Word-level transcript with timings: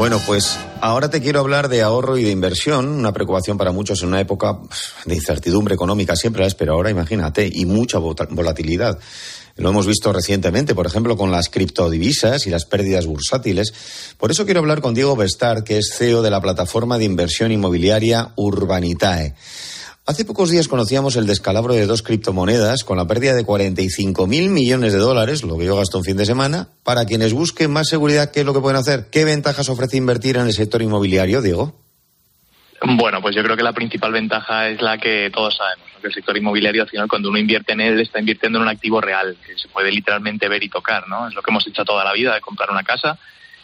Bueno, 0.00 0.18
pues 0.24 0.58
ahora 0.80 1.10
te 1.10 1.20
quiero 1.20 1.40
hablar 1.40 1.68
de 1.68 1.82
ahorro 1.82 2.16
y 2.16 2.24
de 2.24 2.30
inversión, 2.30 2.88
una 2.88 3.12
preocupación 3.12 3.58
para 3.58 3.70
muchos 3.70 4.00
en 4.00 4.08
una 4.08 4.20
época 4.22 4.58
de 5.04 5.14
incertidumbre 5.14 5.74
económica, 5.74 6.16
siempre 6.16 6.40
la 6.40 6.46
es, 6.46 6.54
pero 6.54 6.72
ahora 6.72 6.88
imagínate, 6.88 7.46
y 7.52 7.66
mucha 7.66 7.98
volatilidad. 7.98 8.98
Lo 9.56 9.68
hemos 9.68 9.86
visto 9.86 10.10
recientemente, 10.10 10.74
por 10.74 10.86
ejemplo, 10.86 11.18
con 11.18 11.30
las 11.30 11.50
criptodivisas 11.50 12.46
y 12.46 12.50
las 12.50 12.64
pérdidas 12.64 13.04
bursátiles. 13.04 13.74
Por 14.16 14.30
eso 14.30 14.46
quiero 14.46 14.60
hablar 14.60 14.80
con 14.80 14.94
Diego 14.94 15.16
Bestard, 15.16 15.64
que 15.64 15.76
es 15.76 15.92
CEO 15.94 16.22
de 16.22 16.30
la 16.30 16.40
plataforma 16.40 16.96
de 16.96 17.04
inversión 17.04 17.52
inmobiliaria 17.52 18.32
Urbanitae. 18.36 19.34
Hace 20.10 20.24
pocos 20.24 20.50
días 20.50 20.66
conocíamos 20.66 21.14
el 21.14 21.24
descalabro 21.24 21.72
de 21.72 21.86
dos 21.86 22.02
criptomonedas 22.02 22.82
con 22.82 22.96
la 22.96 23.06
pérdida 23.06 23.32
de 23.32 23.44
45 23.44 24.26
mil 24.26 24.50
millones 24.50 24.92
de 24.92 24.98
dólares, 24.98 25.44
lo 25.44 25.56
que 25.56 25.66
yo 25.66 25.76
gasto 25.76 25.98
un 25.98 26.04
fin 26.04 26.16
de 26.16 26.24
semana. 26.24 26.66
Para 26.82 27.04
quienes 27.04 27.32
busquen 27.32 27.70
más 27.70 27.86
seguridad, 27.86 28.32
¿qué 28.32 28.40
es 28.40 28.46
lo 28.46 28.52
que 28.52 28.58
pueden 28.58 28.76
hacer? 28.76 29.06
¿Qué 29.12 29.24
ventajas 29.24 29.68
ofrece 29.68 29.98
invertir 29.98 30.36
en 30.36 30.46
el 30.46 30.52
sector 30.52 30.82
inmobiliario, 30.82 31.42
Diego? 31.42 31.76
Bueno, 32.82 33.22
pues 33.22 33.36
yo 33.36 33.44
creo 33.44 33.56
que 33.56 33.62
la 33.62 33.72
principal 33.72 34.10
ventaja 34.10 34.68
es 34.70 34.82
la 34.82 34.98
que 34.98 35.30
todos 35.32 35.56
sabemos, 35.56 35.86
que 36.00 36.08
el 36.08 36.12
sector 36.12 36.36
inmobiliario 36.36 36.82
al 36.82 36.88
final 36.88 37.06
cuando 37.06 37.28
uno 37.28 37.38
invierte 37.38 37.74
en 37.74 37.80
él 37.80 38.00
está 38.00 38.18
invirtiendo 38.18 38.58
en 38.58 38.62
un 38.62 38.68
activo 38.68 39.00
real, 39.00 39.36
que 39.46 39.56
se 39.56 39.68
puede 39.68 39.92
literalmente 39.92 40.48
ver 40.48 40.64
y 40.64 40.68
tocar, 40.68 41.06
¿no? 41.06 41.28
Es 41.28 41.34
lo 41.34 41.42
que 41.42 41.52
hemos 41.52 41.68
hecho 41.68 41.84
toda 41.84 42.02
la 42.02 42.14
vida, 42.14 42.34
de 42.34 42.40
comprar 42.40 42.68
una 42.72 42.82
casa 42.82 43.16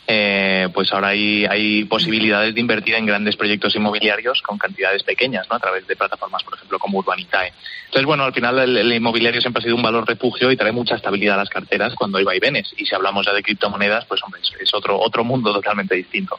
eh, 0.07 0.69
pues 0.73 0.93
ahora 0.93 1.09
hay, 1.09 1.45
hay 1.47 1.85
posibilidades 1.85 2.55
de 2.55 2.61
invertir 2.61 2.95
en 2.95 3.07
grandes 3.07 3.37
proyectos 3.37 3.75
inmobiliarios 3.75 4.41
con 4.43 4.57
cantidades 4.57 5.03
pequeñas, 5.03 5.47
¿no? 5.51 5.57
A 5.57 5.61
través 5.61 5.87
de 5.87 5.97
plataformas, 5.97 6.45
por 6.45 6.55
ejemplo, 6.55 6.79
como 6.79 6.99
Urbanitae. 6.99 7.53
Entonces, 7.87 8.07
bueno, 8.07 8.25
al 8.25 8.33
final 8.33 8.59
el, 8.59 8.93
inmobiliario 8.93 9.41
siempre 9.41 9.61
ha 9.61 9.65
sido 9.65 9.77
un 9.77 9.83
valor 9.83 10.07
refugio 10.07 10.51
y 10.53 10.57
trae 10.57 10.73
mucha 10.73 10.97
estabilidad 10.97 11.35
a 11.35 11.39
las 11.39 11.49
carteras 11.49 11.95
cuando 11.95 12.19
hay 12.19 12.25
vaivenes. 12.25 12.73
Y 12.77 12.87
si 12.87 12.95
hablamos 12.95 13.27
ya 13.27 13.33
de 13.33 13.43
criptomonedas, 13.43 14.05
pues 14.07 14.23
hombre, 14.23 14.41
es 14.43 14.75
otro, 14.75 14.99
otro 14.99 15.25
mundo 15.25 15.53
totalmente 15.53 15.97
distinto. 15.97 16.39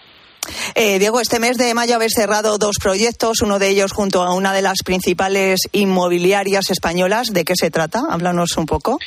Eh, 0.76 0.98
Diego, 1.00 1.20
este 1.20 1.40
mes 1.40 1.58
de 1.58 1.74
mayo 1.74 1.96
habéis 1.96 2.14
cerrado 2.14 2.58
dos 2.58 2.78
proyectos, 2.82 3.42
uno 3.42 3.60
de 3.60 3.70
ellos 3.70 3.92
junto 3.92 4.24
a 4.24 4.34
una 4.34 4.54
de 4.54 4.62
las 4.62 4.80
principales 4.84 5.60
inmobiliarias 5.74 6.70
españolas. 6.70 7.34
¿De 7.34 7.44
qué 7.44 7.54
se 7.56 7.70
trata? 7.70 8.04
Háblanos 8.10 8.56
un 8.58 8.66
poco. 8.66 8.98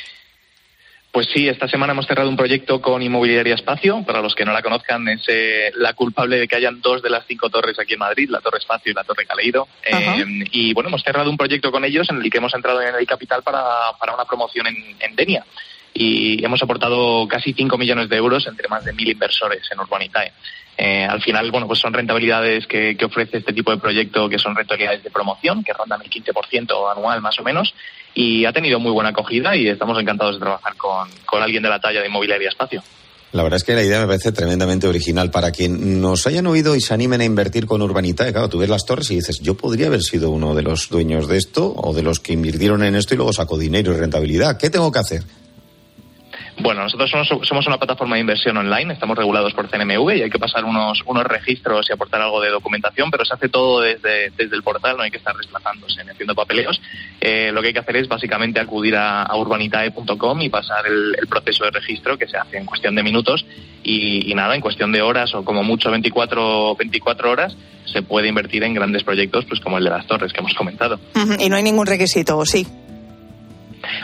Pues 1.11 1.27
sí, 1.27 1.49
esta 1.49 1.67
semana 1.67 1.91
hemos 1.91 2.07
cerrado 2.07 2.29
un 2.29 2.37
proyecto 2.37 2.81
con 2.81 3.01
Inmobiliaria 3.01 3.55
Espacio. 3.55 4.01
Para 4.05 4.21
los 4.21 4.33
que 4.33 4.45
no 4.45 4.53
la 4.53 4.61
conozcan, 4.61 5.09
es 5.09 5.21
eh, 5.27 5.69
la 5.75 5.93
culpable 5.93 6.39
de 6.39 6.47
que 6.47 6.55
hayan 6.55 6.79
dos 6.79 7.01
de 7.01 7.09
las 7.09 7.25
cinco 7.27 7.49
torres 7.49 7.77
aquí 7.79 7.93
en 7.93 7.99
Madrid, 7.99 8.29
la 8.29 8.39
Torre 8.39 8.59
Espacio 8.59 8.91
y 8.91 8.95
la 8.95 9.03
Torre 9.03 9.25
Caleiro. 9.25 9.67
Eh, 9.85 10.23
y 10.51 10.73
bueno, 10.73 10.87
hemos 10.87 11.03
cerrado 11.03 11.29
un 11.29 11.35
proyecto 11.35 11.69
con 11.69 11.83
ellos 11.83 12.09
en 12.09 12.21
el 12.21 12.29
que 12.29 12.37
hemos 12.37 12.53
entrado 12.53 12.81
en 12.81 12.95
el 12.95 13.05
capital 13.05 13.43
para, 13.43 13.91
para 13.99 14.13
una 14.13 14.23
promoción 14.23 14.67
en, 14.67 14.95
en 15.01 15.15
Denia. 15.17 15.45
Y 15.93 16.43
hemos 16.43 16.63
aportado 16.63 17.27
casi 17.27 17.53
5 17.53 17.77
millones 17.77 18.09
de 18.09 18.15
euros 18.17 18.47
entre 18.47 18.67
más 18.67 18.85
de 18.85 18.93
mil 18.93 19.09
inversores 19.09 19.63
en 19.71 19.79
Urbanitae. 19.79 20.31
Eh, 20.77 21.05
al 21.05 21.21
final, 21.21 21.51
bueno, 21.51 21.67
pues 21.67 21.79
son 21.79 21.93
rentabilidades 21.93 22.65
que, 22.65 22.97
ofrece 23.05 23.37
este 23.37 23.53
tipo 23.53 23.71
de 23.71 23.77
proyecto, 23.77 24.27
que 24.27 24.39
son 24.39 24.55
rentabilidades 24.55 25.03
de 25.03 25.11
promoción, 25.11 25.63
que 25.63 25.73
rondan 25.73 26.01
el 26.01 26.09
15% 26.09 26.91
anual 26.91 27.21
más 27.21 27.37
o 27.39 27.43
menos, 27.43 27.73
y 28.15 28.45
ha 28.45 28.53
tenido 28.53 28.79
muy 28.79 28.91
buena 28.91 29.11
acogida 29.11 29.55
y 29.55 29.67
estamos 29.67 29.99
encantados 29.99 30.35
de 30.35 30.39
trabajar 30.39 30.75
con, 30.77 31.07
alguien 31.41 31.61
de 31.61 31.69
la 31.69 31.79
talla 31.79 32.01
de 32.01 32.07
Inmobiliaria 32.07 32.49
Espacio. 32.49 32.81
La 33.31 33.43
verdad 33.43 33.57
es 33.57 33.63
que 33.63 33.75
la 33.75 33.83
idea 33.83 34.01
me 34.01 34.07
parece 34.07 34.31
tremendamente 34.31 34.87
original. 34.87 35.29
Para 35.29 35.51
quien 35.51 36.01
nos 36.01 36.27
hayan 36.27 36.47
oído 36.47 36.75
y 36.75 36.81
se 36.81 36.93
animen 36.93 37.21
a 37.21 37.25
invertir 37.25 37.65
con 37.65 37.81
Urbanita, 37.81 38.29
claro, 38.31 38.49
tú 38.49 38.57
ves 38.57 38.67
las 38.67 38.85
torres 38.85 39.09
y 39.11 39.15
dices, 39.15 39.39
yo 39.39 39.55
podría 39.55 39.87
haber 39.87 40.01
sido 40.01 40.31
uno 40.31 40.53
de 40.55 40.63
los 40.63 40.89
dueños 40.89 41.27
de 41.27 41.37
esto 41.37 41.73
o 41.77 41.93
de 41.93 42.01
los 42.01 42.19
que 42.19 42.33
invirtieron 42.33 42.83
en 42.83 42.95
esto 42.95 43.13
y 43.13 43.17
luego 43.17 43.31
sacó 43.31 43.57
dinero 43.57 43.93
y 43.93 43.97
rentabilidad. 43.97 44.57
¿Qué 44.57 44.69
tengo 44.69 44.91
que 44.91 44.99
hacer? 44.99 45.23
Bueno, 46.61 46.83
nosotros 46.83 47.09
somos, 47.43 47.67
una 47.67 47.77
plataforma 47.77 48.15
de 48.15 48.21
inversión 48.21 48.55
online, 48.55 48.93
estamos 48.93 49.17
regulados 49.17 49.53
por 49.53 49.67
CNMV 49.67 50.15
y 50.15 50.21
hay 50.21 50.29
que 50.29 50.37
pasar 50.37 50.63
unos, 50.63 51.01
unos 51.05 51.23
registros 51.23 51.87
y 51.89 51.93
aportar 51.93 52.21
algo 52.21 52.39
de 52.39 52.49
documentación, 52.49 53.09
pero 53.09 53.25
se 53.25 53.33
hace 53.33 53.49
todo 53.49 53.81
desde, 53.81 54.29
desde 54.31 54.55
el 54.55 54.61
portal, 54.61 54.97
no 54.97 55.03
hay 55.03 55.11
que 55.11 55.17
estar 55.17 55.35
desplazándose 55.35 56.03
ni 56.03 56.11
haciendo 56.11 56.35
papeleos. 56.35 56.79
Eh, 57.19 57.51
lo 57.51 57.61
que 57.61 57.67
hay 57.67 57.73
que 57.73 57.79
hacer 57.79 57.95
es 57.95 58.07
básicamente 58.07 58.59
acudir 58.59 58.95
a, 58.95 59.27
urbanitae.com 59.35 60.41
y 60.41 60.49
pasar 60.49 60.85
el, 60.85 61.15
proceso 61.27 61.63
de 61.63 61.71
registro 61.71 62.17
que 62.17 62.27
se 62.27 62.37
hace 62.37 62.57
en 62.57 62.65
cuestión 62.65 62.93
de 62.93 63.03
minutos 63.03 63.45
y, 63.83 64.31
nada, 64.35 64.53
en 64.53 64.61
cuestión 64.61 64.91
de 64.91 65.01
horas 65.01 65.33
o 65.33 65.43
como 65.43 65.63
mucho 65.63 65.89
24, 65.89 66.75
24 66.75 67.31
horas 67.31 67.55
se 67.85 68.01
puede 68.01 68.27
invertir 68.27 68.63
en 68.63 68.73
grandes 68.73 69.03
proyectos 69.03 69.45
pues 69.45 69.59
como 69.59 69.77
el 69.77 69.83
de 69.83 69.89
las 69.89 70.05
torres 70.07 70.31
que 70.31 70.39
hemos 70.39 70.53
comentado. 70.53 70.99
Y 71.39 71.49
no 71.49 71.55
hay 71.55 71.63
ningún 71.63 71.87
requisito, 71.87 72.45
sí? 72.45 72.67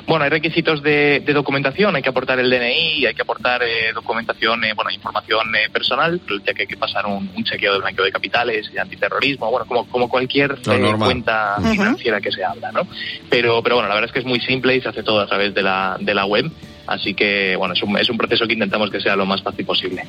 Bueno, 0.08 0.24
hay 0.24 0.30
requisitos 0.30 0.82
de, 0.82 1.20
documentación, 1.34 1.94
hay 1.98 2.02
que 2.02 2.08
aportar 2.08 2.40
el 2.40 2.50
DNI, 2.50 3.08
hay 3.08 3.14
que 3.14 3.24
aportar 3.24 3.62
eh, 3.62 3.92
documentación, 3.94 4.64
eh, 4.64 4.74
bueno, 4.74 4.90
información 4.90 5.54
eh, 5.54 5.70
personal, 5.70 6.22
ya 6.46 6.54
que 6.54 6.62
hay 6.62 6.68
que 6.68 6.78
pasar 6.78 7.06
un, 7.06 7.30
chequeo 7.44 7.74
de 7.74 7.80
blanqueo 7.80 8.06
de 8.06 8.12
capitales 8.14 8.72
y 8.74 8.78
antiterrorismo, 8.78 9.52
bueno, 9.52 9.66
como, 9.66 9.86
como 9.88 10.08
cualquier 10.08 10.60
cuenta 10.98 11.58
financiera 11.62 12.22
que 12.22 12.32
se 12.32 12.42
habla, 12.42 12.72
¿no? 12.72 12.88
Pero, 13.30 13.62
pero 13.62 13.76
bueno, 13.76 13.90
la 13.90 13.96
verdad 13.96 14.08
es 14.08 14.14
que 14.14 14.20
es 14.20 14.26
muy 14.26 14.40
simple 14.40 14.78
y 14.78 14.82
se 14.82 14.88
hace 14.88 15.04
todo 15.04 15.20
a 15.20 15.28
través 15.28 15.54
de 15.54 15.62
la, 15.62 15.98
de 16.00 16.14
la 16.14 16.26
web. 16.26 16.50
Así 16.88 17.14
que, 17.14 17.58
bueno, 17.58 17.74
es 17.74 17.84
un, 17.84 17.98
es 17.98 18.10
un 18.10 18.18
proceso 18.18 18.48
que 18.48 18.54
intentamos 18.54 18.90
que 18.90 19.02
sea 19.02 19.18
lo 19.18 19.26
más 19.26 19.44
fácil 19.44 19.66
posible. 19.66 20.08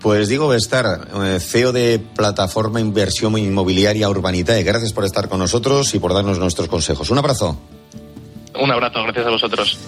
Pues 0.00 0.28
digo, 0.28 0.52
estar 0.52 1.06
CEO 1.38 1.70
de 1.70 2.00
Plataforma 2.00 2.80
Inversión 2.80 3.38
Inmobiliaria 3.38 4.08
Urbanitae, 4.08 4.64
gracias 4.64 4.92
por 4.92 5.04
estar 5.04 5.28
con 5.28 5.38
nosotros 5.38 5.94
y 5.94 6.00
por 6.00 6.12
darnos 6.12 6.40
nuestros 6.40 6.66
consejos. 6.66 7.10
Un 7.10 7.18
abrazo. 7.18 7.56
Un 8.58 8.70
abrazo, 8.72 9.02
gracias 9.04 9.26
a 9.26 9.30
vosotros. 9.30 9.78